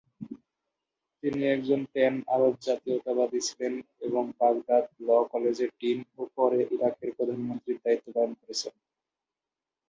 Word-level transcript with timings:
তিনি 1.23 1.41
একজন 1.47 1.79
pan 1.93 2.15
Arab 2.35 2.53
জাতীয়তাবাদি 2.67 3.39
ছিলেন 3.47 3.73
এবং 4.01 4.23
বাগদাদ 4.39 4.85
ল 4.99 5.29
কলেজের 5.31 5.71
ডিন 5.79 5.99
ও 6.17 6.31
পরে 6.35 6.59
ইরাকের 6.75 7.09
প্রধানমন্ত্রীর 7.17 7.77
দায়িত্বপালন 7.85 8.31
করেছেন। 8.39 8.73